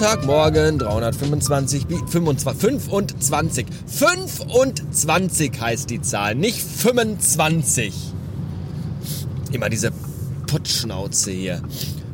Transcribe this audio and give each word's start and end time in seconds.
Montagmorgen 0.00 0.78
325, 0.78 1.84
25, 2.08 2.58
25, 2.58 3.66
25 3.86 5.60
heißt 5.60 5.90
die 5.90 6.00
Zahl, 6.00 6.34
nicht 6.34 6.58
25. 6.62 7.92
Immer 9.52 9.68
diese 9.68 9.92
Puttschnauze 10.46 11.32
hier. 11.32 11.60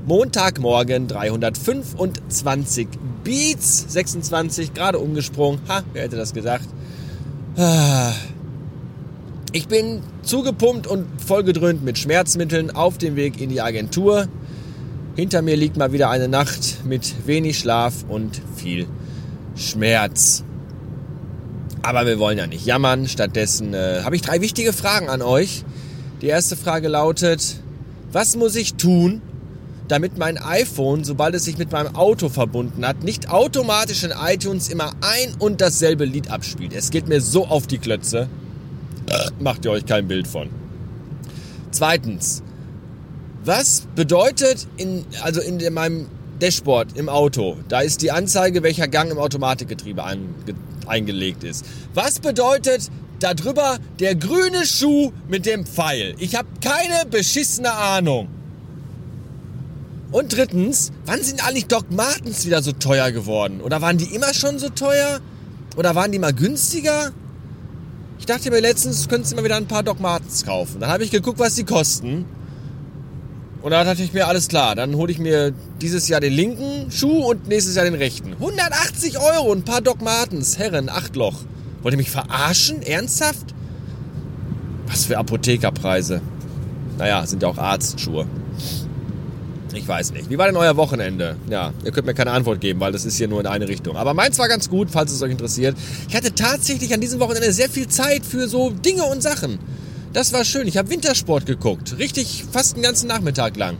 Montagmorgen 0.04 1.06
325 1.06 2.88
Beats, 3.22 3.84
26, 3.86 4.74
gerade 4.74 4.98
umgesprungen. 4.98 5.60
Ha, 5.68 5.84
wer 5.92 6.02
hätte 6.02 6.16
das? 6.16 6.32
Ah. 7.56 8.12
Ich 9.52 9.68
bin 9.68 10.02
zugepumpt 10.22 10.88
und 10.88 11.06
vollgedröhnt 11.24 11.84
mit 11.84 11.98
Schmerzmitteln 11.98 12.72
auf 12.72 12.98
dem 12.98 13.14
Weg 13.14 13.40
in 13.40 13.48
die 13.48 13.60
Agentur. 13.60 14.26
Hinter 15.16 15.40
mir 15.40 15.56
liegt 15.56 15.78
mal 15.78 15.92
wieder 15.92 16.10
eine 16.10 16.28
Nacht 16.28 16.84
mit 16.84 17.26
wenig 17.26 17.58
Schlaf 17.58 18.04
und 18.06 18.38
viel 18.54 18.86
Schmerz. 19.56 20.44
Aber 21.80 22.04
wir 22.04 22.18
wollen 22.18 22.36
ja 22.36 22.46
nicht 22.46 22.66
jammern. 22.66 23.08
Stattdessen 23.08 23.72
äh, 23.72 24.02
habe 24.04 24.14
ich 24.14 24.20
drei 24.20 24.42
wichtige 24.42 24.74
Fragen 24.74 25.08
an 25.08 25.22
euch. 25.22 25.64
Die 26.20 26.26
erste 26.26 26.54
Frage 26.54 26.88
lautet, 26.88 27.62
was 28.12 28.36
muss 28.36 28.56
ich 28.56 28.74
tun, 28.74 29.22
damit 29.88 30.18
mein 30.18 30.36
iPhone, 30.36 31.02
sobald 31.02 31.34
es 31.34 31.46
sich 31.46 31.56
mit 31.56 31.72
meinem 31.72 31.96
Auto 31.96 32.28
verbunden 32.28 32.86
hat, 32.86 33.02
nicht 33.02 33.30
automatisch 33.30 34.04
in 34.04 34.10
iTunes 34.10 34.68
immer 34.68 34.92
ein 35.00 35.34
und 35.38 35.62
dasselbe 35.62 36.04
Lied 36.04 36.30
abspielt? 36.30 36.74
Es 36.74 36.90
geht 36.90 37.08
mir 37.08 37.22
so 37.22 37.46
auf 37.46 37.66
die 37.66 37.78
Klötze. 37.78 38.28
Macht 39.40 39.64
ihr 39.64 39.70
euch 39.70 39.86
kein 39.86 40.08
Bild 40.08 40.26
von. 40.26 40.50
Zweitens, 41.70 42.42
was 43.46 43.86
bedeutet 43.94 44.66
in, 44.76 45.04
also 45.22 45.40
in 45.40 45.72
meinem 45.72 46.08
Dashboard 46.40 46.96
im 46.96 47.08
Auto, 47.08 47.56
da 47.68 47.80
ist 47.80 48.02
die 48.02 48.10
Anzeige, 48.10 48.62
welcher 48.62 48.88
Gang 48.88 49.10
im 49.10 49.18
Automatikgetriebe 49.18 50.04
ein, 50.04 50.34
eingelegt 50.86 51.44
ist. 51.44 51.64
Was 51.94 52.18
bedeutet 52.18 52.90
darüber 53.20 53.78
der 54.00 54.14
grüne 54.14 54.66
Schuh 54.66 55.12
mit 55.28 55.46
dem 55.46 55.64
Pfeil? 55.64 56.14
Ich 56.18 56.34
habe 56.34 56.48
keine 56.60 57.08
beschissene 57.08 57.72
Ahnung. 57.72 58.28
Und 60.12 60.36
drittens, 60.36 60.92
wann 61.04 61.22
sind 61.22 61.46
eigentlich 61.46 61.66
Doc 61.66 61.90
Martens 61.90 62.46
wieder 62.46 62.62
so 62.62 62.72
teuer 62.72 63.10
geworden? 63.12 63.60
Oder 63.60 63.80
waren 63.80 63.98
die 63.98 64.14
immer 64.14 64.34
schon 64.34 64.58
so 64.58 64.68
teuer? 64.68 65.20
Oder 65.76 65.94
waren 65.94 66.12
die 66.12 66.18
mal 66.18 66.32
günstiger? 66.32 67.12
Ich 68.18 68.26
dachte 68.26 68.50
mir 68.50 68.60
letztens, 68.60 69.08
könntest 69.08 69.32
du 69.32 69.36
mal 69.36 69.44
wieder 69.44 69.56
ein 69.56 69.66
paar 69.66 69.82
Doc 69.82 70.00
Martens 70.00 70.44
kaufen. 70.44 70.80
Dann 70.80 70.90
habe 70.90 71.04
ich 71.04 71.10
geguckt, 71.10 71.38
was 71.38 71.54
die 71.54 71.64
kosten. 71.64 72.24
Und 73.66 73.72
da 73.72 73.82
dachte 73.82 74.00
ich 74.04 74.12
mir, 74.12 74.28
alles 74.28 74.46
klar, 74.46 74.76
dann 74.76 74.94
hole 74.94 75.10
ich 75.10 75.18
mir 75.18 75.52
dieses 75.82 76.06
Jahr 76.06 76.20
den 76.20 76.32
linken 76.32 76.88
Schuh 76.92 77.24
und 77.24 77.48
nächstes 77.48 77.74
Jahr 77.74 77.84
den 77.84 77.96
rechten. 77.96 78.34
180 78.34 79.18
Euro, 79.18 79.52
ein 79.52 79.64
paar 79.64 79.80
Doc 79.80 80.00
Martens, 80.02 80.56
Herren, 80.56 80.88
Achtloch. 80.88 81.40
Wollt 81.82 81.92
ihr 81.92 81.98
mich 81.98 82.12
verarschen? 82.12 82.80
Ernsthaft? 82.82 83.54
Was 84.86 85.06
für 85.06 85.18
Apothekerpreise. 85.18 86.20
Naja, 86.96 87.26
sind 87.26 87.42
ja 87.42 87.48
auch 87.48 87.58
Arztschuhe. 87.58 88.26
Ich 89.74 89.88
weiß 89.88 90.12
nicht. 90.12 90.30
Wie 90.30 90.38
war 90.38 90.46
denn 90.46 90.56
euer 90.56 90.76
Wochenende? 90.76 91.34
Ja, 91.50 91.72
ihr 91.84 91.90
könnt 91.90 92.06
mir 92.06 92.14
keine 92.14 92.30
Antwort 92.30 92.60
geben, 92.60 92.78
weil 92.78 92.92
das 92.92 93.04
ist 93.04 93.16
hier 93.16 93.26
nur 93.26 93.40
in 93.40 93.48
eine 93.48 93.66
Richtung. 93.66 93.96
Aber 93.96 94.14
meins 94.14 94.38
war 94.38 94.46
ganz 94.46 94.70
gut, 94.70 94.92
falls 94.92 95.10
es 95.10 95.20
euch 95.22 95.32
interessiert. 95.32 95.76
Ich 96.08 96.14
hatte 96.14 96.32
tatsächlich 96.32 96.94
an 96.94 97.00
diesem 97.00 97.18
Wochenende 97.18 97.52
sehr 97.52 97.68
viel 97.68 97.88
Zeit 97.88 98.24
für 98.24 98.46
so 98.46 98.70
Dinge 98.70 99.02
und 99.06 99.24
Sachen. 99.24 99.58
Das 100.16 100.32
war 100.32 100.46
schön. 100.46 100.66
Ich 100.66 100.78
habe 100.78 100.88
Wintersport 100.88 101.44
geguckt. 101.44 101.98
Richtig, 101.98 102.46
fast 102.50 102.72
einen 102.72 102.82
ganzen 102.82 103.06
Nachmittag 103.06 103.54
lang. 103.58 103.76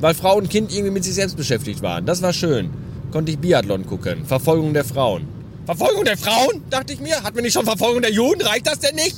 Weil 0.00 0.12
Frau 0.12 0.36
und 0.36 0.50
Kind 0.50 0.72
irgendwie 0.72 0.90
mit 0.90 1.04
sich 1.04 1.14
selbst 1.14 1.36
beschäftigt 1.36 1.82
waren. 1.82 2.04
Das 2.04 2.20
war 2.20 2.32
schön. 2.32 2.70
Konnte 3.12 3.30
ich 3.30 3.38
Biathlon 3.38 3.86
gucken. 3.86 4.26
Verfolgung 4.26 4.74
der 4.74 4.84
Frauen. 4.84 5.28
Verfolgung 5.64 6.04
der 6.04 6.16
Frauen? 6.16 6.64
Dachte 6.68 6.94
ich 6.94 7.00
mir. 7.00 7.22
Hatten 7.22 7.36
wir 7.36 7.44
nicht 7.44 7.52
schon 7.52 7.64
Verfolgung 7.64 8.02
der 8.02 8.10
Juden? 8.10 8.42
Reicht 8.42 8.66
das 8.66 8.80
denn 8.80 8.96
nicht? 8.96 9.16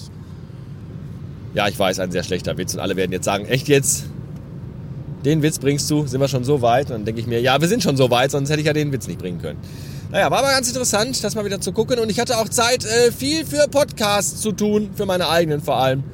Ja, 1.54 1.66
ich 1.66 1.78
weiß, 1.78 1.98
ein 2.00 2.12
sehr 2.12 2.22
schlechter 2.22 2.58
Witz. 2.58 2.74
Und 2.74 2.80
alle 2.80 2.94
werden 2.96 3.12
jetzt 3.12 3.24
sagen, 3.24 3.46
echt 3.46 3.68
jetzt? 3.68 4.04
Den 5.24 5.40
Witz 5.40 5.58
bringst 5.58 5.90
du? 5.90 6.06
Sind 6.06 6.20
wir 6.20 6.28
schon 6.28 6.44
so 6.44 6.60
weit? 6.60 6.88
Und 6.88 6.92
dann 6.92 7.04
denke 7.06 7.22
ich 7.22 7.26
mir, 7.26 7.40
ja, 7.40 7.58
wir 7.58 7.68
sind 7.68 7.82
schon 7.82 7.96
so 7.96 8.10
weit, 8.10 8.32
sonst 8.32 8.50
hätte 8.50 8.60
ich 8.60 8.66
ja 8.66 8.74
den 8.74 8.92
Witz 8.92 9.06
nicht 9.06 9.18
bringen 9.18 9.40
können. 9.40 9.60
Naja, 10.10 10.30
war 10.30 10.40
aber 10.40 10.50
ganz 10.50 10.68
interessant, 10.68 11.24
das 11.24 11.36
mal 11.36 11.46
wieder 11.46 11.62
zu 11.62 11.72
gucken. 11.72 11.98
Und 12.00 12.10
ich 12.10 12.20
hatte 12.20 12.36
auch 12.36 12.50
Zeit, 12.50 12.84
äh, 12.84 13.12
viel 13.12 13.46
für 13.46 13.66
Podcasts 13.66 14.42
zu 14.42 14.52
tun, 14.52 14.90
für 14.94 15.06
meine 15.06 15.30
eigenen 15.30 15.62
vor 15.62 15.78
allem. 15.78 16.04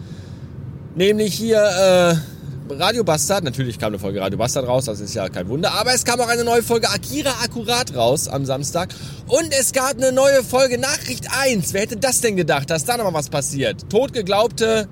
Nämlich 0.94 1.34
hier 1.34 1.58
äh, 1.58 2.74
Radio 2.74 3.04
Bastard. 3.04 3.44
Natürlich 3.44 3.78
kam 3.78 3.88
eine 3.88 3.98
Folge 3.98 4.20
Radio 4.20 4.38
Bastard 4.38 4.66
raus, 4.66 4.86
das 4.86 5.00
ist 5.00 5.14
ja 5.14 5.28
kein 5.28 5.48
Wunder. 5.48 5.72
Aber 5.72 5.94
es 5.94 6.04
kam 6.04 6.20
auch 6.20 6.28
eine 6.28 6.44
neue 6.44 6.62
Folge 6.62 6.88
Akira 6.90 7.30
Akkurat 7.44 7.94
raus 7.94 8.28
am 8.28 8.44
Samstag. 8.44 8.90
Und 9.26 9.52
es 9.58 9.72
gab 9.72 9.96
eine 9.96 10.12
neue 10.12 10.42
Folge 10.42 10.78
Nachricht 10.78 11.26
1. 11.30 11.72
Wer 11.72 11.82
hätte 11.82 11.96
das 11.96 12.20
denn 12.20 12.36
gedacht, 12.36 12.70
dass 12.70 12.84
da 12.84 12.96
nochmal 12.96 13.14
was 13.14 13.28
passiert? 13.28 13.88
Totgeglaubte 13.88 14.88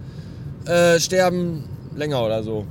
äh, 0.67 1.01
sterben 1.01 1.65
länger 1.97 2.25
oder 2.25 2.43
so. 2.43 2.67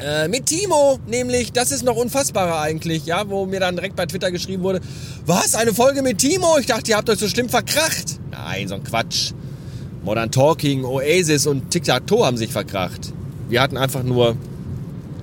Äh, 0.00 0.28
mit 0.28 0.46
Timo, 0.46 1.00
nämlich, 1.08 1.52
das 1.52 1.72
ist 1.72 1.84
noch 1.84 1.96
unfassbarer 1.96 2.60
eigentlich, 2.60 3.04
ja, 3.04 3.28
wo 3.28 3.46
mir 3.46 3.58
dann 3.58 3.74
direkt 3.74 3.96
bei 3.96 4.06
Twitter 4.06 4.30
geschrieben 4.30 4.62
wurde, 4.62 4.80
was, 5.26 5.56
eine 5.56 5.74
Folge 5.74 6.02
mit 6.02 6.18
Timo? 6.18 6.56
Ich 6.58 6.66
dachte, 6.66 6.92
ihr 6.92 6.96
habt 6.96 7.10
euch 7.10 7.18
so 7.18 7.26
schlimm 7.26 7.48
verkracht. 7.48 8.20
Nein, 8.30 8.68
so 8.68 8.76
ein 8.76 8.84
Quatsch. 8.84 9.32
Modern 10.08 10.30
Talking, 10.30 10.86
Oasis 10.86 11.46
und 11.46 11.70
Tic-Tac-Toe 11.70 12.24
haben 12.24 12.38
sich 12.38 12.50
verkracht. 12.50 13.12
Wir 13.50 13.60
hatten 13.60 13.76
einfach 13.76 14.02
nur 14.02 14.38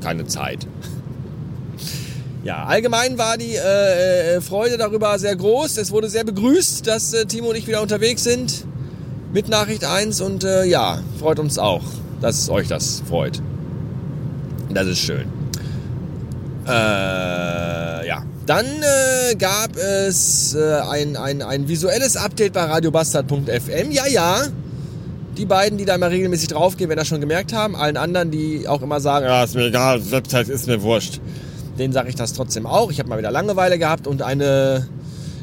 keine 0.03 0.28
Zeit. 0.28 0.68
Ja, 2.44 2.66
allgemein 2.66 3.18
war 3.18 3.35
die 3.40 3.56
äh, 3.56 4.35
äh, 4.35 4.41
Freude 4.41 4.78
darüber 4.78 5.18
sehr 5.18 5.35
groß. 5.35 5.78
Es 5.78 5.90
wurde 5.90 6.07
sehr 6.07 6.24
begrüßt, 6.24 6.85
dass 6.85 7.16
äh, 7.16 7.25
Timo 7.25 7.50
und 7.50 7.56
ich 7.56 7.66
wieder 7.66 7.81
unterwegs 7.81 8.24
sind 8.24 8.63
mit 9.34 9.50
Nachricht 9.50 9.85
1 9.85 10.22
und 10.22 10.44
äh, 10.44 10.66
ja, 10.66 11.00
freut 11.18 11.40
uns 11.40 11.57
auch, 11.57 11.81
dass 12.22 12.47
euch 12.47 12.68
das 12.68 13.01
freut. 13.09 13.41
Das 14.69 14.85
ist 14.85 15.00
schön. 15.00 15.25
Äh, 16.68 18.07
ja. 18.07 18.24
Dann 18.45 18.68
äh, 18.68 19.34
gab 19.34 19.75
es 19.78 20.56
ein, 20.56 21.18
ein, 21.18 21.41
ein 21.41 21.68
visuelles 21.68 22.16
Update 22.16 22.53
bei 22.53 22.66
radiobastard.fm. 22.66 23.90
Ja, 23.90 24.06
ja. 24.06 24.45
Die 25.38 25.46
beiden, 25.46 25.78
die 25.78 25.85
da 25.85 25.96
immer 25.96 26.09
regelmäßig 26.09 26.50
draufgehen, 26.50 26.90
werden 26.90 27.00
das 27.00 27.07
schon 27.07 27.19
gemerkt 27.19 27.53
haben. 27.53 27.75
Allen 27.75 27.97
anderen, 27.97 28.31
die 28.31 28.68
auch 28.68 28.81
immer 28.81 29.01
sagen, 29.01 29.25
ja, 29.25 29.44
ist 29.44 29.56
mir 29.56 29.66
egal, 29.66 30.12
Website 30.12 30.47
ist 30.47 30.68
mir 30.68 30.81
wurscht. 30.81 31.19
Denen 31.78 31.91
sage 31.91 32.09
ich 32.09 32.16
das 32.16 32.34
trotzdem 32.34 32.66
auch. 32.66 32.90
Ich 32.90 33.00
habe 33.00 33.09
mal 33.09 33.18
wieder 33.18 33.31
Langeweile 33.31 33.78
gehabt 33.78 34.07
und 34.07 34.22
eine 34.22 34.88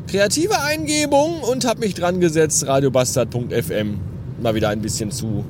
kreative 0.09 0.61
Eingebung 0.63 1.41
und 1.43 1.67
habe 1.67 1.81
mich 1.81 1.95
dran 1.95 2.21
gesetzt, 2.21 2.67
radiobastard.fm 2.67 4.01
mal 4.41 4.55
wieder 4.55 4.71
ein 4.71 4.81
bisschen 4.81 5.11
zu 5.11 5.45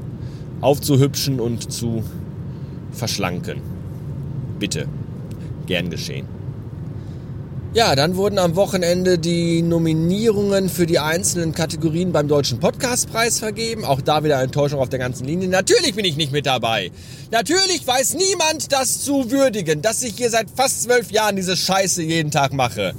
aufzuhübschen 0.61 1.41
und 1.41 1.73
zu 1.73 2.03
verschlanken. 2.93 3.61
Bitte. 4.59 4.87
Gern 5.67 5.91
geschehen. 5.91 6.27
Ja, 7.75 7.97
dann 7.97 8.17
wurden 8.17 8.39
am 8.39 8.55
Wochenende 8.55 9.19
die 9.19 9.63
Nominierungen 9.63 10.69
für 10.69 10.85
die 10.85 10.99
einzelnen 10.99 11.55
Kategorien 11.55 12.13
beim 12.13 12.29
Deutschen 12.29 12.61
Podcastpreis 12.61 13.39
vergeben. 13.39 13.87
Auch 13.87 14.03
da 14.03 14.25
wieder 14.25 14.43
Enttäuschung 14.43 14.79
auf 14.79 14.91
der 14.91 14.99
ganzen 14.99 15.25
Linie. 15.25 15.49
Natürlich 15.49 15.95
bin 15.95 16.05
ich 16.05 16.19
nicht 16.19 16.33
mit 16.33 16.45
dabei. 16.45 16.91
Natürlich 17.31 17.87
weiß 17.87 18.13
niemand 18.13 18.73
das 18.73 19.01
zu 19.01 19.31
würdigen, 19.31 19.81
dass 19.81 20.03
ich 20.03 20.15
hier 20.17 20.29
seit 20.29 20.51
fast 20.55 20.83
zwölf 20.83 21.11
Jahren 21.11 21.35
diese 21.35 21.57
Scheiße 21.57 22.03
jeden 22.03 22.31
Tag 22.31 22.53
mache. 22.53 22.93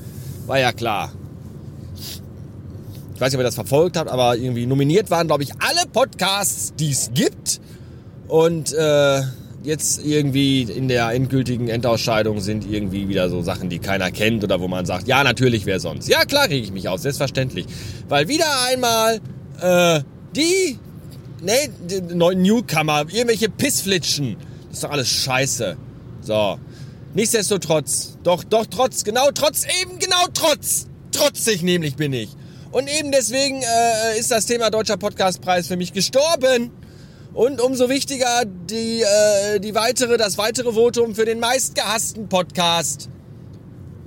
War 0.48 0.58
ja 0.58 0.72
klar. 0.72 1.12
Ich 3.14 3.22
weiß 3.22 3.32
nicht, 3.32 3.36
ob 3.36 3.42
ihr 3.42 3.44
das 3.44 3.54
verfolgt 3.54 3.96
habt, 3.96 4.10
aber 4.10 4.38
irgendwie 4.38 4.66
nominiert 4.66 5.12
waren, 5.12 5.28
glaube 5.28 5.44
ich, 5.44 5.52
alle 5.60 5.88
Podcasts, 5.88 6.74
die 6.80 6.90
es 6.90 7.12
gibt. 7.14 7.62
Und 8.28 8.74
äh, 8.74 9.22
jetzt 9.64 10.06
irgendwie 10.06 10.64
in 10.64 10.88
der 10.88 11.10
endgültigen 11.12 11.70
Endausscheidung 11.70 12.42
sind 12.42 12.70
irgendwie 12.70 13.08
wieder 13.08 13.30
so 13.30 13.42
Sachen, 13.42 13.70
die 13.70 13.80
keiner 13.80 14.12
kennt 14.12 14.44
oder 14.44 14.60
wo 14.60 14.68
man 14.68 14.86
sagt, 14.86 15.08
ja, 15.08 15.24
natürlich, 15.24 15.66
wer 15.66 15.80
sonst. 15.80 16.10
Ja, 16.10 16.26
klar 16.26 16.50
rege 16.50 16.66
ich 16.66 16.72
mich 16.72 16.88
auf, 16.90 17.00
selbstverständlich. 17.00 17.66
Weil 18.10 18.28
wieder 18.28 18.46
einmal 18.68 19.22
äh, 19.62 20.02
die, 20.36 20.78
ne, 21.42 21.70
die 21.90 22.02
Newcomer, 22.02 23.06
irgendwelche 23.10 23.50
Pissflitschen. 23.50 24.36
Das 24.68 24.78
ist 24.78 24.84
doch 24.84 24.92
alles 24.92 25.10
scheiße. 25.10 25.78
So. 26.22 26.60
Nichtsdestotrotz, 27.14 28.18
doch, 28.24 28.44
doch, 28.44 28.66
trotz, 28.66 29.04
genau, 29.04 29.30
trotz, 29.34 29.66
eben 29.82 30.00
genau 30.00 30.26
trotz. 30.34 30.88
Trotzig 31.12 31.62
nämlich 31.62 31.96
bin 31.96 32.12
ich. 32.12 32.30
Und 32.72 32.90
eben 32.90 33.12
deswegen 33.12 33.62
äh, 33.62 34.20
ist 34.20 34.32
das 34.32 34.48
Thema 34.48 34.72
Deutscher 34.72 34.98
Podcastpreis 34.98 35.68
für 35.68 35.78
mich 35.78 35.94
gestorben. 35.94 36.72
Und 37.34 37.60
umso 37.62 37.90
wichtiger 37.90 38.44
die, 38.46 39.02
äh, 39.02 39.60
die 39.60 39.74
weitere, 39.74 40.18
das 40.18 40.38
weitere 40.38 40.74
Votum 40.74 41.16
für 41.16 41.26
den 41.26 41.40
meistgehassten 41.40 42.30
Podcast. 42.30 43.10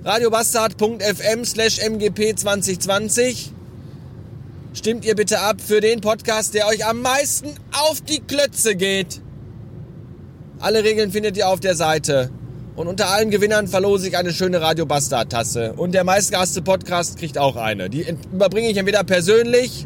radiobastard.fm 0.05 1.43
slash 1.43 1.79
mgp 1.79 2.37
2020. 2.37 3.51
Stimmt 4.73 5.03
ihr 5.03 5.15
bitte 5.15 5.41
ab 5.41 5.57
für 5.59 5.81
den 5.81 5.99
Podcast, 5.99 6.53
der 6.53 6.67
euch 6.67 6.85
am 6.85 7.01
meisten 7.01 7.49
auf 7.73 7.99
die 7.99 8.21
Klötze 8.21 8.75
geht. 8.75 9.19
Alle 10.59 10.85
Regeln 10.85 11.11
findet 11.11 11.35
ihr 11.35 11.49
auf 11.49 11.59
der 11.59 11.75
Seite. 11.75 12.31
Und 12.77 12.87
unter 12.87 13.09
allen 13.09 13.29
Gewinnern 13.29 13.67
verlose 13.67 14.07
ich 14.07 14.15
eine 14.15 14.31
schöne 14.31 14.61
Radio 14.61 14.85
Bastard 14.85 15.31
Tasse. 15.31 15.73
Und 15.73 15.91
der 15.91 16.05
meistgaste 16.05 16.61
Podcast 16.61 17.17
kriegt 17.17 17.37
auch 17.37 17.57
eine. 17.57 17.89
Die 17.89 18.05
überbringe 18.31 18.69
ich 18.69 18.77
entweder 18.77 19.03
persönlich 19.03 19.85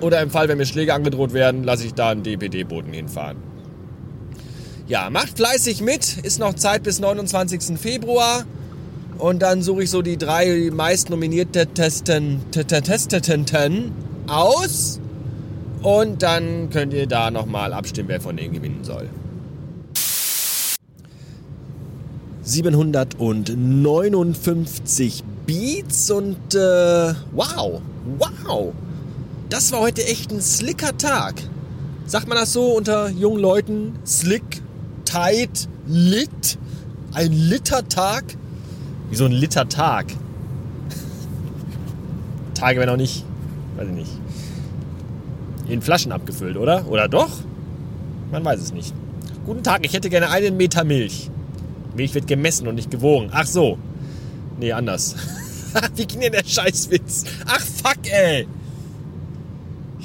oder 0.00 0.22
im 0.22 0.30
Fall, 0.30 0.48
wenn 0.48 0.58
mir 0.58 0.66
Schläge 0.66 0.94
angedroht 0.94 1.32
werden, 1.32 1.64
lasse 1.64 1.86
ich 1.86 1.94
da 1.94 2.10
einen 2.10 2.22
DPD-Boten 2.22 2.92
hinfahren. 2.92 3.38
Ja, 4.88 5.10
macht 5.10 5.36
fleißig 5.36 5.80
mit. 5.80 6.18
Ist 6.18 6.38
noch 6.38 6.54
Zeit 6.54 6.84
bis 6.84 7.00
29. 7.00 7.76
Februar. 7.78 8.44
Und 9.18 9.40
dann 9.40 9.62
suche 9.62 9.82
ich 9.84 9.90
so 9.90 10.02
die 10.02 10.18
drei 10.18 10.70
meist 10.72 11.10
nominierte 11.10 11.66
Testen, 11.66 12.40
Testeten 12.50 13.92
aus. 14.28 15.00
Und 15.82 16.22
dann 16.22 16.70
könnt 16.70 16.92
ihr 16.92 17.06
da 17.06 17.30
nochmal 17.30 17.72
abstimmen, 17.72 18.08
wer 18.08 18.20
von 18.20 18.36
denen 18.36 18.52
gewinnen 18.54 18.84
soll. 18.84 19.08
759 22.42 25.24
Beats 25.46 26.10
und 26.12 26.54
äh, 26.54 27.14
wow, 27.32 27.80
wow. 28.18 28.72
Das 29.48 29.70
war 29.70 29.80
heute 29.80 30.04
echt 30.04 30.32
ein 30.32 30.40
slicker 30.40 30.96
Tag. 30.98 31.34
Sagt 32.06 32.26
man 32.26 32.36
das 32.36 32.52
so 32.52 32.72
unter 32.72 33.08
jungen 33.08 33.38
Leuten? 33.38 33.98
Slick, 34.04 34.62
tight, 35.04 35.68
lit? 35.86 36.58
Ein 37.12 37.32
Litertag? 37.32 38.24
Wie 39.08 39.16
so 39.16 39.24
ein 39.24 39.32
Litertag. 39.32 40.06
Tage 42.54 42.80
werden 42.80 42.90
auch 42.90 42.96
nicht, 42.96 43.24
weiß 43.76 43.86
ich 43.88 43.94
nicht, 43.94 44.10
in 45.68 45.80
Flaschen 45.80 46.10
abgefüllt, 46.10 46.56
oder? 46.56 46.88
Oder 46.88 47.08
doch? 47.08 47.30
Man 48.32 48.44
weiß 48.44 48.60
es 48.60 48.72
nicht. 48.72 48.92
Guten 49.46 49.62
Tag, 49.62 49.86
ich 49.86 49.92
hätte 49.92 50.10
gerne 50.10 50.28
einen 50.30 50.56
Meter 50.56 50.82
Milch. 50.82 51.30
Milch 51.94 52.14
wird 52.14 52.26
gemessen 52.26 52.66
und 52.66 52.74
nicht 52.74 52.90
gewogen. 52.90 53.30
Ach 53.32 53.46
so. 53.46 53.78
Nee, 54.58 54.72
anders. 54.72 55.14
Wie 55.94 56.04
ging 56.04 56.20
denn 56.20 56.32
der 56.32 56.44
Scheißwitz? 56.44 57.24
Ach 57.46 57.60
fuck, 57.60 58.10
ey. 58.10 58.48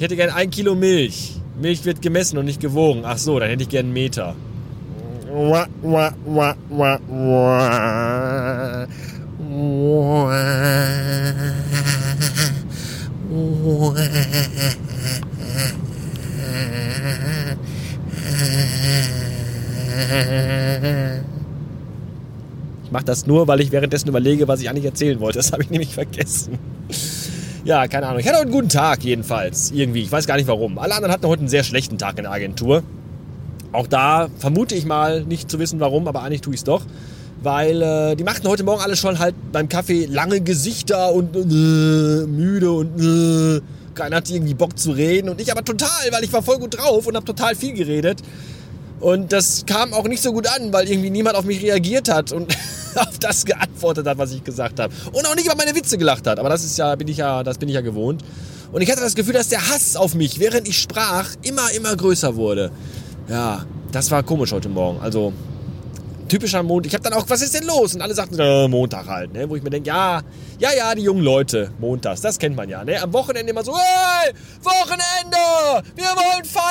Ich 0.02 0.04
hätte 0.04 0.16
gerne 0.16 0.34
ein 0.34 0.50
Kilo 0.50 0.74
Milch. 0.74 1.36
Milch 1.60 1.84
wird 1.84 2.02
gemessen 2.02 2.36
und 2.36 2.46
nicht 2.46 2.60
gewogen. 2.60 3.02
Ach 3.04 3.18
so, 3.18 3.38
dann 3.38 3.48
hätte 3.48 3.62
ich 3.62 3.68
gerne 3.68 3.86
einen 3.86 3.92
Meter. 3.92 4.34
Ich 22.84 22.90
mache 22.90 23.04
das 23.04 23.24
nur, 23.28 23.46
weil 23.46 23.60
ich 23.60 23.70
währenddessen 23.70 24.08
überlege, 24.08 24.48
was 24.48 24.60
ich 24.60 24.68
eigentlich 24.68 24.86
erzählen 24.86 25.20
wollte. 25.20 25.38
Das 25.38 25.52
habe 25.52 25.62
ich 25.62 25.70
nämlich 25.70 25.94
vergessen. 25.94 26.58
Ja, 27.64 27.86
keine 27.86 28.06
Ahnung. 28.08 28.18
Ich 28.18 28.26
hatte 28.26 28.38
heute 28.38 28.46
einen 28.46 28.54
guten 28.54 28.68
Tag 28.68 29.04
jedenfalls. 29.04 29.70
Irgendwie. 29.70 30.02
Ich 30.02 30.10
weiß 30.10 30.26
gar 30.26 30.36
nicht 30.36 30.48
warum. 30.48 30.78
Alle 30.78 30.94
anderen 30.94 31.12
hatten 31.12 31.26
heute 31.26 31.40
einen 31.40 31.48
sehr 31.48 31.62
schlechten 31.62 31.96
Tag 31.96 32.18
in 32.18 32.24
der 32.24 32.32
Agentur. 32.32 32.82
Auch 33.70 33.86
da 33.86 34.28
vermute 34.38 34.74
ich 34.74 34.84
mal 34.84 35.22
nicht 35.22 35.48
zu 35.48 35.60
wissen 35.60 35.78
warum, 35.78 36.08
aber 36.08 36.22
eigentlich 36.22 36.40
tue 36.40 36.54
ich 36.54 36.60
es 36.60 36.64
doch. 36.64 36.82
Weil 37.40 37.80
äh, 37.80 38.16
die 38.16 38.24
machten 38.24 38.48
heute 38.48 38.64
Morgen 38.64 38.82
alle 38.82 38.96
schon 38.96 39.20
halt 39.20 39.34
beim 39.52 39.68
Kaffee 39.68 40.06
lange 40.06 40.40
Gesichter 40.40 41.12
und 41.12 41.36
äh, 41.36 42.26
müde 42.26 42.72
und 42.72 43.00
äh, 43.00 43.60
keiner 43.94 44.16
hatte 44.16 44.32
irgendwie 44.32 44.54
Bock 44.54 44.76
zu 44.76 44.90
reden. 44.90 45.28
Und 45.28 45.40
ich 45.40 45.52
aber 45.52 45.64
total, 45.64 45.88
weil 46.10 46.24
ich 46.24 46.32
war 46.32 46.42
voll 46.42 46.58
gut 46.58 46.78
drauf 46.78 47.06
und 47.06 47.14
habe 47.14 47.26
total 47.26 47.54
viel 47.54 47.74
geredet. 47.74 48.22
Und 49.02 49.32
das 49.32 49.64
kam 49.66 49.92
auch 49.94 50.06
nicht 50.06 50.22
so 50.22 50.32
gut 50.32 50.46
an, 50.46 50.72
weil 50.72 50.88
irgendwie 50.88 51.10
niemand 51.10 51.34
auf 51.34 51.44
mich 51.44 51.60
reagiert 51.60 52.08
hat 52.08 52.30
und 52.30 52.56
auf 52.94 53.18
das 53.18 53.44
geantwortet 53.44 54.06
hat, 54.06 54.16
was 54.16 54.30
ich 54.30 54.44
gesagt 54.44 54.78
habe. 54.78 54.94
Und 55.12 55.26
auch 55.26 55.34
nicht 55.34 55.46
über 55.46 55.56
meine 55.56 55.74
Witze 55.74 55.98
gelacht 55.98 56.28
hat. 56.28 56.38
Aber 56.38 56.48
das 56.48 56.62
ist 56.62 56.78
ja, 56.78 56.94
bin 56.94 57.08
ich 57.08 57.16
ja, 57.16 57.42
das 57.42 57.58
bin 57.58 57.68
ich 57.68 57.74
ja 57.74 57.80
gewohnt. 57.80 58.22
Und 58.70 58.80
ich 58.80 58.88
hatte 58.88 59.00
das 59.00 59.16
Gefühl, 59.16 59.34
dass 59.34 59.48
der 59.48 59.68
Hass 59.68 59.96
auf 59.96 60.14
mich, 60.14 60.38
während 60.38 60.68
ich 60.68 60.78
sprach, 60.78 61.30
immer, 61.42 61.72
immer 61.72 61.96
größer 61.96 62.36
wurde. 62.36 62.70
Ja, 63.28 63.66
das 63.90 64.08
war 64.12 64.22
komisch 64.22 64.52
heute 64.52 64.68
Morgen. 64.68 65.00
Also, 65.00 65.32
typischer 66.28 66.62
Montag. 66.62 66.86
Ich 66.86 66.94
habe 66.94 67.04
dann 67.04 67.12
auch, 67.12 67.28
was 67.28 67.42
ist 67.42 67.54
denn 67.54 67.66
los? 67.66 67.94
Und 67.94 68.00
alle 68.00 68.14
sagten, 68.14 68.38
äh, 68.38 68.66
Montag 68.68 69.06
halt, 69.06 69.32
ne? 69.32 69.50
Wo 69.50 69.56
ich 69.56 69.62
mir 69.62 69.70
denke, 69.70 69.88
ja, 69.88 70.22
ja, 70.58 70.70
ja, 70.76 70.94
die 70.94 71.02
jungen 71.02 71.22
Leute, 71.22 71.70
montags, 71.78 72.22
das 72.22 72.38
kennt 72.38 72.56
man 72.56 72.68
ja, 72.68 72.84
ne? 72.84 73.02
Am 73.02 73.12
Wochenende 73.12 73.50
immer 73.50 73.64
so, 73.64 73.76
hey, 73.76 74.32
Wochenende, 74.62 75.82
wir 75.94 76.04
wollen 76.04 76.44
feiern, 76.44 76.61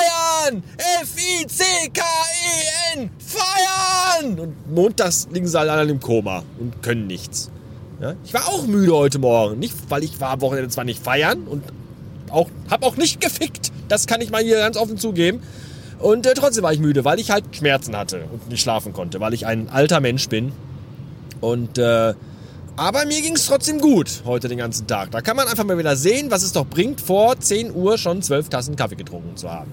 F-I-C-K-E-N, 1.01 2.99
feiern! 3.19 4.39
Und 4.39 4.71
montags 4.73 5.27
liegen 5.31 5.47
sie 5.47 5.59
alle 5.59 5.89
im 5.89 5.99
Koma 5.99 6.43
und 6.59 6.83
können 6.83 7.07
nichts. 7.07 7.49
Ja? 7.99 8.13
Ich 8.23 8.33
war 8.33 8.47
auch 8.47 8.67
müde 8.67 8.93
heute 8.93 9.19
Morgen, 9.19 9.57
nicht, 9.59 9.75
weil 9.89 10.03
ich 10.03 10.19
war 10.19 10.31
am 10.31 10.41
Wochenende 10.41 10.69
zwar 10.69 10.83
nicht 10.83 11.03
feiern 11.03 11.43
und 11.43 11.63
auch, 12.29 12.49
hab 12.69 12.83
auch 12.83 12.97
nicht 12.97 13.19
gefickt, 13.21 13.71
das 13.87 14.05
kann 14.07 14.21
ich 14.21 14.29
mal 14.29 14.43
hier 14.43 14.57
ganz 14.57 14.77
offen 14.77 14.97
zugeben, 14.97 15.41
und 16.01 16.25
äh, 16.25 16.33
trotzdem 16.33 16.63
war 16.63 16.73
ich 16.73 16.79
müde, 16.79 17.05
weil 17.05 17.19
ich 17.19 17.29
halt 17.29 17.43
Schmerzen 17.55 17.95
hatte 17.95 18.23
und 18.31 18.49
nicht 18.49 18.61
schlafen 18.61 18.91
konnte, 18.91 19.19
weil 19.19 19.33
ich 19.33 19.45
ein 19.45 19.69
alter 19.69 19.99
Mensch 19.99 20.27
bin. 20.29 20.51
Und 21.39 21.77
äh, 21.77 22.13
aber 22.75 23.05
mir 23.05 23.21
ging 23.21 23.35
es 23.35 23.45
trotzdem 23.45 23.79
gut 23.79 24.23
heute 24.25 24.47
den 24.47 24.57
ganzen 24.57 24.87
Tag. 24.87 25.11
Da 25.11 25.21
kann 25.21 25.35
man 25.35 25.47
einfach 25.47 25.63
mal 25.63 25.77
wieder 25.77 25.95
sehen, 25.95 26.31
was 26.31 26.41
es 26.41 26.53
doch 26.53 26.65
bringt, 26.65 27.01
vor 27.01 27.39
10 27.39 27.75
Uhr 27.75 27.97
schon 27.97 28.23
12 28.23 28.49
Tassen 28.49 28.75
Kaffee 28.75 28.95
getrunken 28.95 29.37
zu 29.37 29.51
haben. 29.51 29.71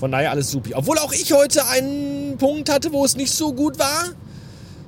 Von 0.00 0.12
daher 0.12 0.30
alles 0.30 0.50
supi. 0.50 0.74
Obwohl 0.74 0.98
auch 0.98 1.12
ich 1.12 1.30
heute 1.34 1.66
einen 1.66 2.38
Punkt 2.38 2.72
hatte, 2.72 2.90
wo 2.90 3.04
es 3.04 3.16
nicht 3.16 3.32
so 3.32 3.52
gut 3.52 3.78
war. 3.78 4.06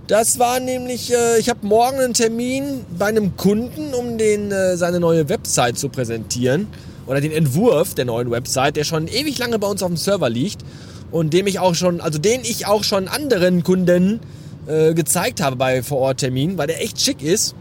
Das 0.07 0.39
war 0.39 0.59
nämlich, 0.59 1.13
äh, 1.13 1.39
ich 1.39 1.51
habe 1.51 1.67
morgen 1.67 1.99
einen 1.99 2.15
Termin 2.15 2.87
bei 2.99 3.07
einem 3.07 3.37
Kunden, 3.37 3.93
um 3.93 4.17
den 4.17 4.51
äh, 4.51 4.77
seine 4.79 5.01
neue 5.01 5.29
Website 5.29 5.79
zu 5.79 5.91
präsentieren 5.91 6.67
oder 7.07 7.21
den 7.21 7.31
Entwurf 7.31 7.95
der 7.95 8.07
neuen 8.07 8.31
Website, 8.31 8.77
der 8.77 8.85
schon 8.85 9.07
ewig 9.07 9.39
lange 9.39 9.59
bei 9.59 9.67
uns 9.67 9.83
auf 9.83 9.91
dem 9.91 9.99
Server 9.99 10.31
liegt 10.31 10.65
und 11.11 11.35
dem 11.35 11.47
ich 11.47 11.59
auch 11.59 11.75
schon, 11.75 12.01
also 12.01 12.19
den 12.19 12.41
ich 12.41 12.67
auch 12.67 12.83
schon 12.83 13.07
anderen 13.07 13.63
Kunden 13.63 14.21
äh, 14.67 14.95
gezeigt 14.95 15.43
habe 15.43 15.57
bei 15.57 15.83
Vorortterminen, 15.83 16.57
weil 16.57 16.69
der 16.69 16.83
echt 16.83 17.01
schick 17.01 17.23
ist 17.23 17.55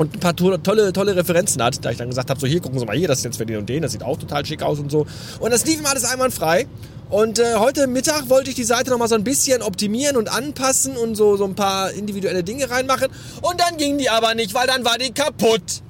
und 0.00 0.16
ein 0.16 0.20
paar 0.20 0.34
tolle, 0.34 0.62
tolle 0.94 1.14
Referenzen 1.14 1.62
hat, 1.62 1.84
da 1.84 1.90
ich 1.90 1.98
dann 1.98 2.08
gesagt 2.08 2.30
habe, 2.30 2.40
so 2.40 2.46
hier, 2.46 2.60
gucken 2.60 2.78
Sie 2.78 2.86
mal 2.86 2.96
hier, 2.96 3.06
das 3.06 3.18
ist 3.18 3.24
jetzt 3.24 3.36
für 3.36 3.44
den 3.44 3.58
und 3.58 3.68
den, 3.68 3.82
das 3.82 3.92
sieht 3.92 4.02
auch 4.02 4.16
total 4.16 4.46
schick 4.46 4.62
aus 4.62 4.78
und 4.78 4.90
so. 4.90 5.06
Und 5.40 5.52
das 5.52 5.66
lief 5.66 5.78
ihm 5.78 5.84
alles 5.84 6.06
einwandfrei. 6.06 6.66
Und 7.10 7.38
äh, 7.38 7.56
heute 7.56 7.86
Mittag 7.86 8.30
wollte 8.30 8.48
ich 8.48 8.56
die 8.56 8.64
Seite 8.64 8.88
nochmal 8.88 9.08
so 9.08 9.14
ein 9.14 9.24
bisschen 9.24 9.60
optimieren 9.60 10.16
und 10.16 10.32
anpassen 10.32 10.96
und 10.96 11.16
so, 11.16 11.36
so 11.36 11.44
ein 11.44 11.54
paar 11.54 11.90
individuelle 11.90 12.42
Dinge 12.42 12.70
reinmachen. 12.70 13.08
Und 13.42 13.60
dann 13.60 13.76
ging 13.76 13.98
die 13.98 14.08
aber 14.08 14.34
nicht, 14.34 14.54
weil 14.54 14.66
dann 14.66 14.86
war 14.86 14.96
die 14.96 15.12
kaputt. 15.12 15.82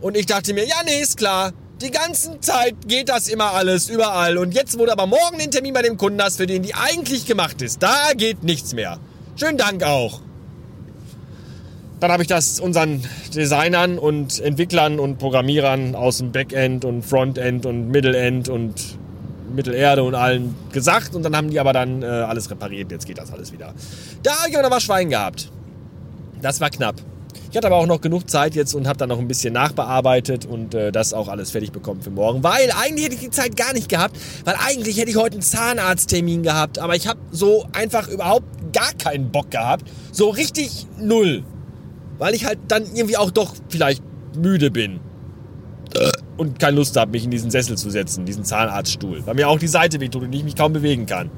Und 0.00 0.16
ich 0.16 0.26
dachte 0.26 0.54
mir, 0.54 0.64
ja, 0.64 0.76
nee, 0.84 1.00
ist 1.02 1.16
klar. 1.16 1.52
Die 1.80 1.90
ganze 1.90 2.38
Zeit 2.38 2.76
geht 2.86 3.08
das 3.08 3.26
immer 3.26 3.54
alles, 3.54 3.88
überall. 3.88 4.38
Und 4.38 4.54
jetzt, 4.54 4.74
du 4.78 4.88
aber 4.88 5.06
morgen 5.08 5.38
den 5.40 5.50
Termin 5.50 5.74
bei 5.74 5.82
dem 5.82 5.96
Kunden 5.96 6.22
hast, 6.22 6.36
für 6.36 6.46
den 6.46 6.62
die 6.62 6.74
eigentlich 6.76 7.26
gemacht 7.26 7.60
ist, 7.60 7.82
da 7.82 8.12
geht 8.16 8.44
nichts 8.44 8.72
mehr. 8.72 9.00
Schönen 9.34 9.58
Dank 9.58 9.82
auch. 9.82 10.20
Dann 12.02 12.10
habe 12.10 12.24
ich 12.24 12.28
das 12.28 12.58
unseren 12.58 13.00
Designern 13.32 13.96
und 13.96 14.40
Entwicklern 14.40 14.98
und 14.98 15.18
Programmierern 15.18 15.94
aus 15.94 16.18
dem 16.18 16.32
Backend 16.32 16.84
und 16.84 17.02
Frontend 17.02 17.64
und 17.64 17.90
Middle-End 17.90 18.48
und 18.48 18.98
Mittelerde 19.54 20.02
und 20.02 20.16
allen 20.16 20.56
gesagt. 20.72 21.14
Und 21.14 21.22
dann 21.22 21.36
haben 21.36 21.50
die 21.50 21.60
aber 21.60 21.72
dann 21.72 22.02
äh, 22.02 22.06
alles 22.06 22.50
repariert. 22.50 22.90
Jetzt 22.90 23.06
geht 23.06 23.18
das 23.18 23.32
alles 23.32 23.52
wieder. 23.52 23.72
Da 24.24 24.32
habe 24.32 24.50
ich 24.50 24.58
aber 24.58 24.80
Schwein 24.80 25.10
gehabt. 25.10 25.52
Das 26.40 26.60
war 26.60 26.70
knapp. 26.70 26.96
Ich 27.52 27.56
hatte 27.56 27.68
aber 27.68 27.76
auch 27.76 27.86
noch 27.86 28.00
genug 28.00 28.28
Zeit 28.28 28.56
jetzt 28.56 28.74
und 28.74 28.88
habe 28.88 28.98
dann 28.98 29.08
noch 29.08 29.20
ein 29.20 29.28
bisschen 29.28 29.54
nachbearbeitet 29.54 30.44
und 30.44 30.74
äh, 30.74 30.90
das 30.90 31.14
auch 31.14 31.28
alles 31.28 31.52
fertig 31.52 31.70
bekommen 31.70 32.02
für 32.02 32.10
morgen. 32.10 32.42
Weil 32.42 32.72
eigentlich 32.82 33.04
hätte 33.04 33.14
ich 33.14 33.20
die 33.20 33.30
Zeit 33.30 33.56
gar 33.56 33.74
nicht 33.74 33.88
gehabt, 33.88 34.16
weil 34.44 34.56
eigentlich 34.58 34.98
hätte 34.98 35.10
ich 35.12 35.16
heute 35.16 35.34
einen 35.34 35.42
Zahnarzttermin 35.42 36.42
gehabt, 36.42 36.80
aber 36.80 36.96
ich 36.96 37.06
habe 37.06 37.20
so 37.30 37.64
einfach 37.72 38.08
überhaupt 38.08 38.72
gar 38.72 38.92
keinen 38.94 39.30
Bock 39.30 39.52
gehabt. 39.52 39.88
So 40.10 40.30
richtig 40.30 40.88
null. 40.98 41.44
Weil 42.22 42.34
ich 42.34 42.44
halt 42.44 42.60
dann 42.68 42.84
irgendwie 42.94 43.16
auch 43.16 43.32
doch 43.32 43.52
vielleicht 43.68 44.00
müde 44.36 44.70
bin. 44.70 45.00
Und 46.36 46.60
keine 46.60 46.76
Lust 46.76 46.96
habe, 46.96 47.10
mich 47.10 47.24
in 47.24 47.32
diesen 47.32 47.50
Sessel 47.50 47.76
zu 47.76 47.90
setzen, 47.90 48.24
diesen 48.24 48.44
Zahnarztstuhl. 48.44 49.26
Weil 49.26 49.34
mir 49.34 49.48
auch 49.48 49.58
die 49.58 49.66
Seite 49.66 49.98
wehtut 49.98 50.22
und 50.22 50.32
ich 50.32 50.44
mich 50.44 50.54
kaum 50.54 50.72
bewegen 50.72 51.06
kann. 51.06 51.32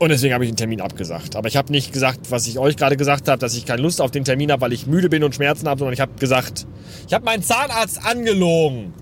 Und 0.00 0.08
deswegen 0.08 0.34
habe 0.34 0.42
ich 0.42 0.50
den 0.50 0.56
Termin 0.56 0.80
abgesagt. 0.80 1.36
Aber 1.36 1.46
ich 1.46 1.56
habe 1.56 1.70
nicht 1.70 1.92
gesagt, 1.92 2.32
was 2.32 2.48
ich 2.48 2.58
euch 2.58 2.76
gerade 2.76 2.96
gesagt 2.96 3.28
habe, 3.28 3.38
dass 3.38 3.54
ich 3.54 3.66
keine 3.66 3.82
Lust 3.82 4.00
auf 4.00 4.10
den 4.10 4.24
Termin 4.24 4.50
habe, 4.50 4.62
weil 4.62 4.72
ich 4.72 4.88
müde 4.88 5.08
bin 5.08 5.22
und 5.22 5.32
Schmerzen 5.32 5.68
habe, 5.68 5.78
sondern 5.78 5.94
ich 5.94 6.00
habe 6.00 6.14
gesagt, 6.18 6.66
ich 7.06 7.14
habe 7.14 7.24
meinen 7.24 7.44
Zahnarzt 7.44 8.04
angelogen. 8.04 8.92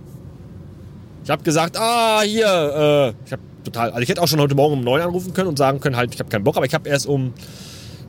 Ich 1.24 1.30
habe 1.30 1.42
gesagt, 1.42 1.78
ah, 1.78 2.20
hier, 2.20 2.44
äh, 2.44 3.24
ich 3.24 3.32
habe 3.32 3.42
total, 3.64 3.92
also 3.92 4.02
ich 4.02 4.10
hätte 4.10 4.20
auch 4.20 4.28
schon 4.28 4.40
heute 4.40 4.56
Morgen 4.56 4.74
um 4.74 4.84
neun 4.84 5.00
anrufen 5.00 5.32
können 5.32 5.48
und 5.48 5.56
sagen 5.56 5.80
können, 5.80 5.96
halt, 5.96 6.12
ich 6.12 6.20
habe 6.20 6.28
keinen 6.28 6.44
Bock, 6.44 6.58
aber 6.58 6.66
ich 6.66 6.74
habe 6.74 6.86
erst 6.86 7.06
um 7.06 7.32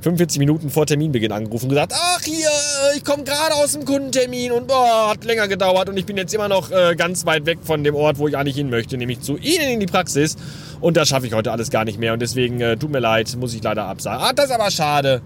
45 0.01 0.39
Minuten 0.39 0.69
vor 0.69 0.85
Terminbeginn 0.85 1.31
angerufen 1.31 1.65
und 1.65 1.69
gesagt, 1.69 1.93
ach 1.95 2.21
hier, 2.21 2.49
ich 2.95 3.03
komme 3.03 3.23
gerade 3.23 3.55
aus 3.55 3.71
dem 3.71 3.83
Kundentermin 3.83 4.51
und 4.51 4.67
boah, 4.67 5.09
hat 5.09 5.25
länger 5.25 5.47
gedauert 5.47 5.89
und 5.89 5.97
ich 5.97 6.05
bin 6.05 6.17
jetzt 6.17 6.33
immer 6.33 6.47
noch 6.47 6.71
äh, 6.71 6.95
ganz 6.95 7.25
weit 7.25 7.45
weg 7.45 7.59
von 7.63 7.83
dem 7.83 7.95
Ort, 7.95 8.19
wo 8.19 8.27
ich 8.27 8.37
eigentlich 8.37 8.55
hin 8.55 8.69
möchte, 8.69 8.95
nämlich 8.97 9.21
zu 9.21 9.37
Ihnen 9.37 9.69
in 9.69 9.79
die 9.79 9.87
Praxis. 9.87 10.35
Und 10.81 10.97
das 10.97 11.09
schaffe 11.09 11.25
ich 11.25 11.33
heute 11.33 11.51
alles 11.51 11.71
gar 11.71 11.83
nicht 11.83 11.99
mehr 11.99 12.13
und 12.13 12.21
deswegen 12.21 12.61
äh, 12.61 12.77
tut 12.77 12.91
mir 12.91 12.99
leid, 12.99 13.35
muss 13.39 13.55
ich 13.55 13.63
leider 13.63 13.85
absagen. 13.85 14.23
Ah, 14.23 14.33
das 14.33 14.45
ist 14.45 14.51
aber 14.51 14.69
schade. 14.69 15.21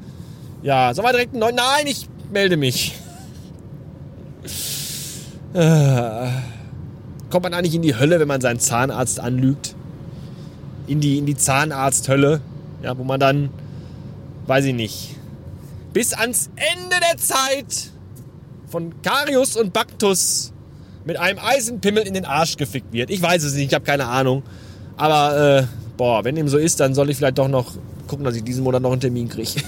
Ja, 0.64 0.94
sollen 0.94 1.08
wir 1.08 1.12
direkt 1.12 1.36
einen? 1.36 1.56
Nein, 1.56 1.88
ich 1.88 2.08
melde 2.32 2.58
mich. 2.58 2.96
Äh, 5.54 6.28
kommt 7.30 7.44
man 7.44 7.54
eigentlich 7.54 7.76
in 7.76 7.82
die 7.82 7.98
Hölle, 7.98 8.22
wenn 8.22 8.28
man 8.30 8.40
seinen 8.40 8.62
Zahnarzt 8.62 9.20
anlügt? 9.20 9.76
In 10.88 11.02
die, 11.02 11.18
in 11.18 11.26
die 11.26 11.36
Zahnarzthölle, 11.36 12.40
ja, 12.82 12.98
wo 12.98 13.04
man 13.04 13.20
dann 13.20 13.50
weiß 14.48 14.66
ich 14.66 14.74
nicht, 14.74 15.16
bis 15.94 16.14
ans 16.14 16.50
Ende 16.56 16.96
der 17.00 17.18
Zeit 17.18 17.92
von 18.68 19.02
Karius 19.02 19.58
und 19.58 19.74
Baktus 19.74 20.54
mit 21.06 21.18
einem 21.18 21.40
Eisenpimmel 21.40 22.04
in 22.04 22.14
den 22.14 22.26
Arsch 22.26 22.58
gefickt 22.58 22.94
wird. 22.94 23.10
Ich 23.10 23.22
weiß 23.22 23.44
es 23.44 23.56
nicht, 23.56 23.68
ich 23.68 23.74
habe 23.74 23.86
keine 23.86 24.06
Ahnung. 24.08 24.44
Aber, 24.98 25.60
äh, 25.60 25.64
boah, 25.98 26.24
wenn 26.24 26.36
dem 26.36 26.48
so 26.48 26.58
ist, 26.58 26.80
dann 26.80 26.94
soll 26.94 27.10
ich 27.10 27.18
vielleicht 27.18 27.38
doch 27.38 27.48
noch 27.48 27.74
gucken, 28.08 28.24
dass 28.24 28.36
ich 28.36 28.44
diesen 28.44 28.64
Monat 28.64 28.82
noch 28.82 28.92
einen 28.92 29.02
Termin 29.02 29.28
kriege. 29.30 29.50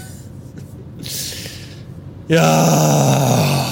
ja. 2.27 3.63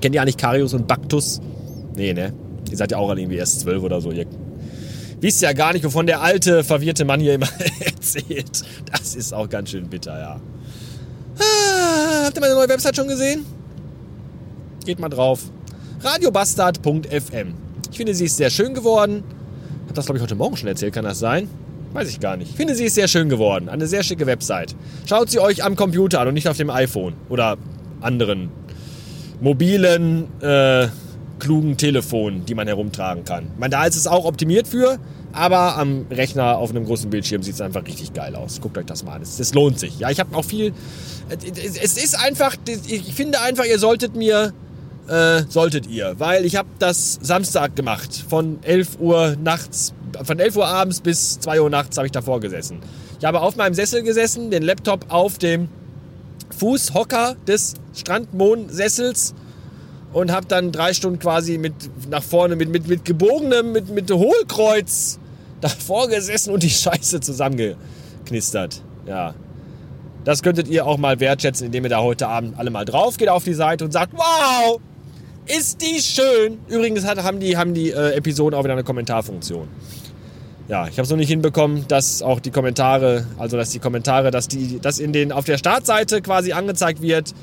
Kennt 0.00 0.14
ihr 0.14 0.22
eigentlich 0.22 0.36
Karius 0.36 0.74
und 0.74 0.88
Baktus? 0.88 1.40
Nee, 1.94 2.12
ne? 2.12 2.32
Ihr 2.70 2.76
seid 2.76 2.90
ja 2.90 2.98
auch 2.98 3.14
irgendwie 3.14 3.36
erst 3.36 3.60
zwölf 3.60 3.82
oder 3.82 4.00
so. 4.00 4.10
Ihr 4.10 4.26
wisst 5.20 5.42
ja 5.42 5.52
gar 5.52 5.72
nicht, 5.72 5.84
wovon 5.84 6.06
der 6.06 6.20
alte, 6.22 6.64
verwirrte 6.64 7.04
Mann 7.04 7.20
hier 7.20 7.34
immer 7.34 7.48
erzählt. 8.02 8.62
Das 8.90 9.14
ist 9.14 9.32
auch 9.32 9.48
ganz 9.48 9.70
schön 9.70 9.88
bitter, 9.88 10.18
ja. 10.18 10.40
Ah, 11.38 12.24
habt 12.26 12.36
ihr 12.36 12.40
meine 12.40 12.54
neue 12.54 12.68
Website 12.68 12.96
schon 12.96 13.08
gesehen? 13.08 13.46
Geht 14.84 14.98
mal 14.98 15.08
drauf. 15.08 15.40
radiobastard.fm. 16.02 17.54
Ich 17.90 17.96
finde, 17.96 18.14
sie 18.14 18.24
ist 18.24 18.36
sehr 18.36 18.50
schön 18.50 18.74
geworden. 18.74 19.22
Hab 19.86 19.94
das, 19.94 20.06
glaube 20.06 20.18
ich, 20.18 20.22
heute 20.22 20.34
Morgen 20.34 20.56
schon 20.56 20.68
erzählt, 20.68 20.94
kann 20.94 21.04
das 21.04 21.18
sein? 21.18 21.48
Weiß 21.92 22.08
ich 22.08 22.20
gar 22.20 22.36
nicht. 22.36 22.50
Ich 22.50 22.56
finde, 22.56 22.74
sie 22.74 22.84
ist 22.84 22.94
sehr 22.94 23.08
schön 23.08 23.28
geworden. 23.28 23.68
Eine 23.68 23.86
sehr 23.86 24.02
schicke 24.02 24.26
Website. 24.26 24.74
Schaut 25.06 25.30
sie 25.30 25.40
euch 25.40 25.62
am 25.62 25.76
Computer 25.76 26.20
an 26.20 26.28
und 26.28 26.34
nicht 26.34 26.48
auf 26.48 26.56
dem 26.56 26.70
iPhone 26.70 27.14
oder 27.28 27.56
anderen 28.00 28.50
mobilen 29.40 30.26
äh, 30.40 30.88
klugen 31.38 31.76
Telefon, 31.76 32.44
die 32.46 32.54
man 32.54 32.66
herumtragen 32.66 33.24
kann. 33.24 33.44
Ich 33.52 33.58
meine, 33.58 33.72
da 33.72 33.84
ist 33.84 33.96
es 33.96 34.06
auch 34.06 34.24
optimiert 34.24 34.66
für, 34.66 34.98
aber 35.32 35.78
am 35.78 36.06
Rechner 36.10 36.58
auf 36.58 36.70
einem 36.70 36.84
großen 36.84 37.08
Bildschirm 37.08 37.42
sieht 37.42 37.54
es 37.54 37.60
einfach 37.60 37.86
richtig 37.86 38.12
geil 38.12 38.36
aus. 38.36 38.60
Guckt 38.60 38.76
euch 38.76 38.86
das 38.86 39.02
mal 39.02 39.14
an. 39.14 39.22
Das 39.22 39.54
lohnt 39.54 39.78
sich. 39.78 39.98
Ja, 39.98 40.10
ich 40.10 40.20
habe 40.20 40.36
auch 40.36 40.44
viel. 40.44 40.72
Es 41.30 41.96
ist 41.96 42.18
einfach. 42.18 42.56
Ich 42.86 43.14
finde 43.14 43.40
einfach, 43.40 43.64
ihr 43.64 43.78
solltet 43.78 44.14
mir. 44.14 44.52
Äh, 45.08 45.42
solltet 45.48 45.88
ihr, 45.88 46.14
weil 46.18 46.44
ich 46.44 46.54
habe 46.54 46.68
das 46.78 47.18
Samstag 47.20 47.74
gemacht. 47.74 48.24
Von 48.28 48.58
11 48.62 49.00
Uhr 49.00 49.36
nachts, 49.42 49.94
von 50.22 50.38
11 50.38 50.56
Uhr 50.56 50.68
abends 50.68 51.00
bis 51.00 51.40
2 51.40 51.60
Uhr 51.60 51.70
nachts 51.70 51.96
habe 51.96 52.06
ich 52.06 52.12
davor 52.12 52.38
gesessen. 52.38 52.78
Ich 53.18 53.24
habe 53.24 53.40
auf 53.40 53.56
meinem 53.56 53.74
Sessel 53.74 54.04
gesessen, 54.04 54.52
den 54.52 54.62
Laptop 54.62 55.06
auf 55.08 55.38
dem 55.38 55.68
Fußhocker 56.56 57.34
des 57.48 57.74
Strandmond-Sessels 57.94 59.34
und 60.12 60.30
habe 60.30 60.46
dann 60.46 60.70
drei 60.70 60.92
Stunden 60.92 61.18
quasi 61.18 61.58
mit 61.58 61.74
nach 62.08 62.22
vorne 62.22 62.54
mit, 62.54 62.68
mit, 62.68 62.86
mit 62.86 63.04
gebogenem, 63.04 63.72
mit, 63.72 63.88
mit 63.88 64.10
Hohlkreuz 64.10 65.18
davor 65.62 66.08
gesessen 66.08 66.52
und 66.52 66.62
die 66.62 66.70
Scheiße 66.70 67.20
zusammengeknistert. 67.20 68.82
Ja. 69.06 69.34
Das 70.24 70.42
könntet 70.42 70.68
ihr 70.68 70.86
auch 70.86 70.98
mal 70.98 71.18
wertschätzen, 71.18 71.66
indem 71.66 71.84
ihr 71.84 71.90
da 71.90 72.00
heute 72.00 72.28
Abend 72.28 72.58
alle 72.58 72.70
mal 72.70 72.84
drauf 72.84 73.16
geht 73.16 73.28
auf 73.28 73.44
die 73.44 73.54
Seite 73.54 73.84
und 73.84 73.92
sagt, 73.92 74.12
wow, 74.14 74.80
ist 75.46 75.80
die 75.82 76.00
schön. 76.00 76.58
Übrigens 76.68 77.04
haben 77.04 77.40
die, 77.40 77.56
haben 77.56 77.74
die 77.74 77.90
äh, 77.90 78.12
Episoden 78.12 78.58
auch 78.58 78.62
wieder 78.62 78.74
eine 78.74 78.84
Kommentarfunktion. 78.84 79.68
Ja, 80.68 80.86
ich 80.86 80.92
habe 80.92 81.02
es 81.02 81.10
noch 81.10 81.16
nicht 81.16 81.28
hinbekommen, 81.28 81.86
dass 81.88 82.22
auch 82.22 82.38
die 82.38 82.50
Kommentare, 82.50 83.26
also 83.36 83.56
dass 83.56 83.70
die 83.70 83.80
Kommentare, 83.80 84.30
dass 84.30 84.46
die, 84.46 84.78
dass 84.80 85.00
in 85.00 85.12
den 85.12 85.32
auf 85.32 85.44
der 85.44 85.58
Startseite 85.58 86.22
quasi 86.22 86.52
angezeigt 86.52 87.02
wird, 87.02 87.34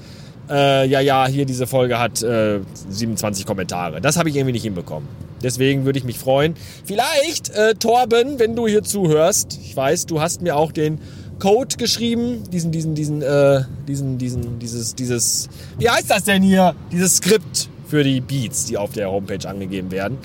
äh, 0.49 0.87
ja, 0.87 0.99
ja, 1.01 1.27
hier 1.27 1.45
diese 1.45 1.67
Folge 1.67 1.99
hat 1.99 2.23
äh, 2.23 2.61
27 2.89 3.45
Kommentare. 3.45 4.01
Das 4.01 4.17
habe 4.17 4.29
ich 4.29 4.35
irgendwie 4.35 4.53
nicht 4.53 4.63
hinbekommen. 4.63 5.07
Deswegen 5.43 5.85
würde 5.85 5.99
ich 5.99 6.05
mich 6.05 6.17
freuen. 6.17 6.55
Vielleicht, 6.85 7.49
äh, 7.49 7.75
Torben, 7.75 8.39
wenn 8.39 8.55
du 8.55 8.67
hier 8.67 8.83
zuhörst, 8.83 9.59
ich 9.63 9.75
weiß, 9.75 10.05
du 10.05 10.21
hast 10.21 10.41
mir 10.41 10.55
auch 10.55 10.71
den 10.71 10.99
Code 11.39 11.77
geschrieben, 11.77 12.43
diesen, 12.51 12.71
diesen, 12.71 12.95
diesen, 12.95 13.21
äh, 13.21 13.63
diesen, 13.87 14.17
diesen, 14.17 14.59
dieses, 14.59 14.95
dieses, 14.95 15.49
wie 15.77 15.89
heißt 15.89 16.09
das 16.09 16.25
denn 16.25 16.43
hier? 16.43 16.75
Dieses 16.91 17.17
Skript 17.17 17.69
für 17.87 18.03
die 18.03 18.21
Beats, 18.21 18.65
die 18.65 18.77
auf 18.77 18.91
der 18.91 19.09
Homepage 19.09 19.47
angegeben 19.47 19.91
werden. 19.91 20.17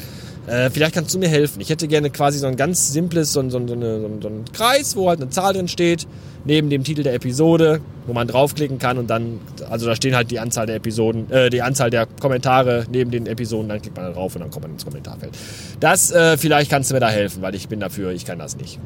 Äh, 0.46 0.68
vielleicht 0.70 0.94
kannst 0.94 1.14
du 1.14 1.18
mir 1.18 1.28
helfen. 1.28 1.60
Ich 1.60 1.70
hätte 1.70 1.88
gerne 1.88 2.10
quasi 2.10 2.38
so 2.38 2.46
ein 2.46 2.56
ganz 2.56 2.92
simples, 2.92 3.32
so, 3.32 3.42
so, 3.48 3.66
so, 3.66 3.74
eine, 3.74 4.00
so, 4.20 4.28
ein 4.28 4.44
Kreis, 4.52 4.94
wo 4.94 5.08
halt 5.08 5.20
eine 5.20 5.30
Zahl 5.30 5.54
drin 5.54 5.68
steht, 5.68 6.06
neben 6.44 6.68
dem 6.68 6.84
Titel 6.84 7.02
der 7.02 7.14
Episode, 7.14 7.80
wo 8.06 8.12
man 8.12 8.28
draufklicken 8.28 8.78
kann 8.78 8.98
und 8.98 9.08
dann, 9.08 9.40
also 9.70 9.86
da 9.86 9.96
stehen 9.96 10.14
halt 10.14 10.30
die 10.30 10.38
Anzahl 10.38 10.66
der 10.66 10.76
Episoden, 10.76 11.30
äh, 11.30 11.48
die 11.48 11.62
Anzahl 11.62 11.88
der 11.88 12.06
Kommentare 12.06 12.84
neben 12.90 13.10
den 13.10 13.26
Episoden, 13.26 13.70
dann 13.70 13.80
klickt 13.80 13.96
man 13.96 14.06
da 14.06 14.12
drauf 14.12 14.34
und 14.34 14.42
dann 14.42 14.50
kommt 14.50 14.64
man 14.64 14.72
ins 14.72 14.84
Kommentarfeld. 14.84 15.32
Das, 15.80 16.10
äh, 16.10 16.36
vielleicht 16.36 16.70
kannst 16.70 16.90
du 16.90 16.94
mir 16.94 17.00
da 17.00 17.08
helfen, 17.08 17.40
weil 17.40 17.54
ich 17.54 17.68
bin 17.68 17.80
dafür, 17.80 18.10
ich 18.10 18.26
kann 18.26 18.38
das 18.38 18.56
nicht. 18.56 18.78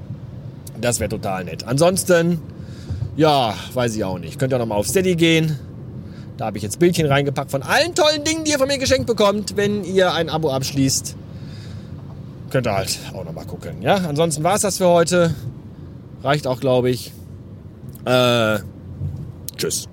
Das 0.81 1.01
wäre 1.01 1.09
total 1.09 1.45
nett. 1.45 1.65
Ansonsten, 1.65 2.41
ja, 3.17 3.55
weiß 3.75 3.97
ich 3.97 4.05
auch 4.05 4.21
nicht. 4.21 4.39
Könnt 4.39 4.53
ihr 4.53 4.59
nochmal 4.59 4.79
auf 4.79 4.87
Steady 4.87 5.17
gehen. 5.17 5.59
Da 6.37 6.47
habe 6.47 6.57
ich 6.57 6.63
jetzt 6.63 6.79
Bildchen 6.79 7.07
reingepackt 7.07 7.51
von 7.51 7.65
allen 7.65 7.97
tollen 7.97 8.23
Dingen, 8.23 8.45
die 8.45 8.53
ihr 8.53 8.59
von 8.59 8.69
mir 8.69 8.79
geschenkt 8.79 9.09
bekommt, 9.09 9.57
wenn 9.57 9.83
ihr 9.83 10.13
ein 10.13 10.29
Abo 10.29 10.53
abschließt. 10.53 11.17
Könnt 12.51 12.67
ihr 12.67 12.75
halt 12.75 12.99
auch 13.13 13.25
nochmal 13.25 13.47
gucken. 13.47 13.83
Ja, 13.83 13.97
ansonsten 13.97 14.43
war 14.43 14.55
es 14.55 14.63
das 14.63 14.79
für 14.79 14.89
heute. 14.89 15.35
Reicht 16.23 16.47
auch, 16.47 16.61
glaube 16.61 16.91
ich. 16.91 17.13
Äh, 18.05 18.59
tschüss. 19.57 19.89